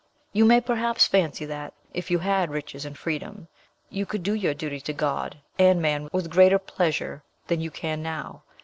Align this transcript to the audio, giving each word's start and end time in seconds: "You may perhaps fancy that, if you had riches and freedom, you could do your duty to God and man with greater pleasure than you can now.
"You 0.33 0.45
may 0.45 0.59
perhaps 0.61 1.05
fancy 1.05 1.45
that, 1.45 1.75
if 1.93 2.09
you 2.09 2.17
had 2.17 2.49
riches 2.49 2.85
and 2.85 2.97
freedom, 2.97 3.47
you 3.91 4.07
could 4.07 4.23
do 4.23 4.33
your 4.33 4.55
duty 4.55 4.81
to 4.81 4.93
God 4.93 5.37
and 5.59 5.79
man 5.79 6.09
with 6.11 6.31
greater 6.31 6.57
pleasure 6.57 7.21
than 7.45 7.61
you 7.61 7.69
can 7.69 8.01
now. 8.01 8.41